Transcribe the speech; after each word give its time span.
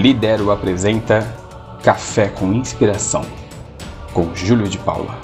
Lidero 0.00 0.50
apresenta 0.50 1.20
Café 1.84 2.30
com 2.30 2.54
Inspiração, 2.54 3.20
com 4.14 4.34
Júlio 4.34 4.66
de 4.66 4.78
Paula. 4.78 5.20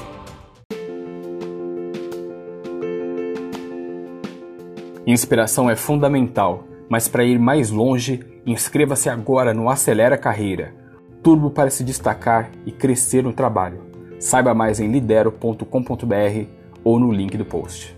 Inspiração 5.06 5.70
é 5.70 5.74
fundamental, 5.74 6.64
mas 6.90 7.08
para 7.08 7.24
ir 7.24 7.38
mais 7.38 7.70
longe, 7.70 8.20
inscreva-se 8.44 9.08
agora 9.08 9.54
no 9.54 9.70
Acelera 9.70 10.18
Carreira 10.18 10.74
turbo 11.22 11.50
para 11.50 11.70
se 11.70 11.82
destacar 11.82 12.50
e 12.66 12.70
crescer 12.70 13.24
no 13.24 13.32
trabalho. 13.32 13.80
Saiba 14.20 14.52
mais 14.52 14.78
em 14.78 14.92
lidero.com.br 14.92 16.46
ou 16.84 17.00
no 17.00 17.10
link 17.10 17.34
do 17.38 17.46
post. 17.46 17.96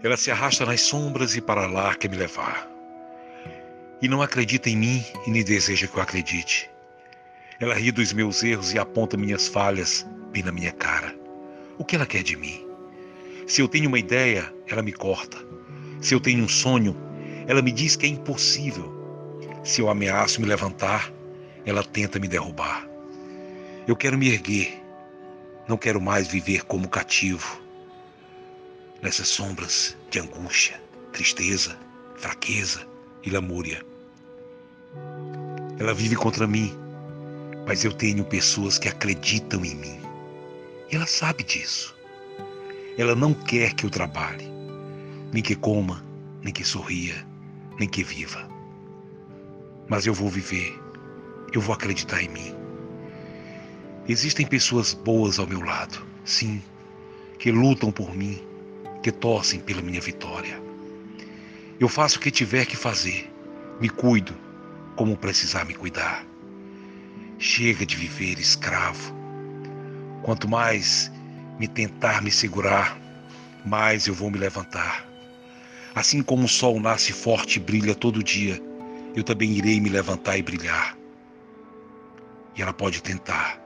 Ela 0.00 0.16
se 0.16 0.30
arrasta 0.30 0.64
nas 0.64 0.82
sombras 0.82 1.34
e 1.34 1.40
para 1.40 1.66
lá 1.66 1.92
quer 1.92 2.08
me 2.08 2.16
levar. 2.16 2.70
E 4.00 4.06
não 4.06 4.22
acredita 4.22 4.70
em 4.70 4.76
mim 4.76 5.04
e 5.26 5.30
nem 5.30 5.42
deseja 5.42 5.88
que 5.88 5.96
eu 5.96 6.02
acredite. 6.02 6.70
Ela 7.58 7.74
ri 7.74 7.90
dos 7.90 8.12
meus 8.12 8.44
erros 8.44 8.72
e 8.72 8.78
aponta 8.78 9.16
minhas 9.16 9.48
falhas 9.48 10.06
bem 10.30 10.44
na 10.44 10.52
minha 10.52 10.70
cara. 10.70 11.12
O 11.78 11.84
que 11.84 11.96
ela 11.96 12.06
quer 12.06 12.22
de 12.22 12.36
mim? 12.36 12.64
Se 13.48 13.60
eu 13.60 13.66
tenho 13.66 13.88
uma 13.88 13.98
ideia, 13.98 14.52
ela 14.68 14.82
me 14.82 14.92
corta. 14.92 15.36
Se 16.00 16.14
eu 16.14 16.20
tenho 16.20 16.44
um 16.44 16.48
sonho, 16.48 16.96
ela 17.48 17.60
me 17.60 17.72
diz 17.72 17.96
que 17.96 18.06
é 18.06 18.08
impossível. 18.08 18.94
Se 19.64 19.80
eu 19.80 19.90
ameaço 19.90 20.40
me 20.40 20.46
levantar, 20.46 21.12
ela 21.66 21.82
tenta 21.82 22.20
me 22.20 22.28
derrubar. 22.28 22.88
Eu 23.84 23.96
quero 23.96 24.16
me 24.16 24.28
erguer. 24.28 24.80
Não 25.66 25.76
quero 25.76 26.00
mais 26.00 26.28
viver 26.28 26.64
como 26.64 26.88
cativo 26.88 27.67
nessas 29.02 29.28
sombras 29.28 29.96
de 30.10 30.18
angústia, 30.18 30.80
tristeza, 31.12 31.78
fraqueza 32.16 32.86
e 33.22 33.30
lamúria. 33.30 33.84
Ela 35.78 35.94
vive 35.94 36.16
contra 36.16 36.46
mim, 36.46 36.76
mas 37.66 37.84
eu 37.84 37.92
tenho 37.92 38.24
pessoas 38.24 38.78
que 38.78 38.88
acreditam 38.88 39.64
em 39.64 39.74
mim. 39.74 40.00
E 40.90 40.96
ela 40.96 41.06
sabe 41.06 41.44
disso. 41.44 41.96
Ela 42.96 43.14
não 43.14 43.32
quer 43.32 43.74
que 43.74 43.86
eu 43.86 43.90
trabalhe, 43.90 44.50
nem 45.32 45.42
que 45.42 45.54
coma, 45.54 46.04
nem 46.42 46.52
que 46.52 46.64
sorria, 46.64 47.14
nem 47.78 47.88
que 47.88 48.02
viva. 48.02 48.48
Mas 49.88 50.06
eu 50.06 50.14
vou 50.14 50.28
viver, 50.28 50.76
eu 51.52 51.60
vou 51.60 51.74
acreditar 51.74 52.22
em 52.22 52.28
mim. 52.28 52.54
Existem 54.08 54.46
pessoas 54.46 54.94
boas 54.94 55.38
ao 55.38 55.46
meu 55.46 55.60
lado, 55.60 56.04
sim, 56.24 56.62
que 57.38 57.52
lutam 57.52 57.92
por 57.92 58.14
mim, 58.16 58.42
que 59.08 59.12
torcem 59.12 59.58
pela 59.58 59.80
minha 59.80 60.02
vitória. 60.02 60.62
Eu 61.80 61.88
faço 61.88 62.18
o 62.18 62.20
que 62.20 62.30
tiver 62.30 62.66
que 62.66 62.76
fazer, 62.76 63.32
me 63.80 63.88
cuido 63.88 64.36
como 64.96 65.16
precisar 65.16 65.64
me 65.64 65.72
cuidar. 65.72 66.26
Chega 67.38 67.86
de 67.86 67.96
viver 67.96 68.38
escravo. 68.38 69.14
Quanto 70.22 70.46
mais 70.46 71.10
me 71.58 71.66
tentar 71.66 72.20
me 72.20 72.30
segurar, 72.30 72.98
mais 73.64 74.06
eu 74.06 74.12
vou 74.12 74.30
me 74.30 74.36
levantar. 74.36 75.08
Assim 75.94 76.22
como 76.22 76.44
o 76.44 76.48
sol 76.48 76.78
nasce 76.78 77.10
forte 77.10 77.56
e 77.56 77.62
brilha 77.62 77.94
todo 77.94 78.22
dia, 78.22 78.62
eu 79.16 79.24
também 79.24 79.52
irei 79.52 79.80
me 79.80 79.88
levantar 79.88 80.36
e 80.36 80.42
brilhar. 80.42 80.98
E 82.54 82.60
ela 82.60 82.74
pode 82.74 83.02
tentar, 83.02 83.58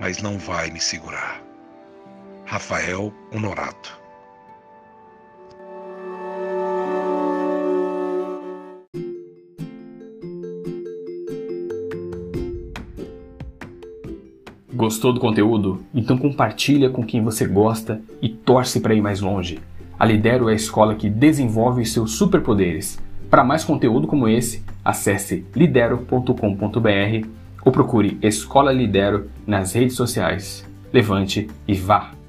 mas 0.00 0.22
não 0.22 0.38
vai 0.38 0.70
me 0.70 0.80
segurar. 0.80 1.42
Rafael 2.46 3.12
Honorato 3.30 4.03
Gostou 14.74 15.12
do 15.12 15.20
conteúdo? 15.20 15.84
Então 15.94 16.18
compartilha 16.18 16.90
com 16.90 17.04
quem 17.04 17.22
você 17.22 17.46
gosta 17.46 18.00
e 18.20 18.28
torce 18.28 18.80
para 18.80 18.92
ir 18.92 19.00
mais 19.00 19.20
longe. 19.20 19.60
A 19.96 20.04
Lidero 20.04 20.48
é 20.48 20.52
a 20.52 20.56
escola 20.56 20.96
que 20.96 21.08
desenvolve 21.08 21.82
os 21.82 21.92
seus 21.92 22.16
superpoderes. 22.16 22.98
Para 23.30 23.44
mais 23.44 23.62
conteúdo 23.62 24.08
como 24.08 24.26
esse, 24.28 24.64
acesse 24.84 25.46
lidero.com.br 25.54 27.28
ou 27.64 27.70
procure 27.70 28.18
Escola 28.20 28.72
Lidero 28.72 29.30
nas 29.46 29.72
redes 29.72 29.94
sociais. 29.94 30.66
Levante 30.92 31.48
e 31.68 31.74
vá! 31.74 32.23